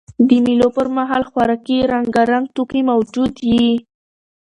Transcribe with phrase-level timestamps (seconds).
[0.27, 3.69] د مېلو پر مهال خوراکي رنګارنګ توکي موجود يي.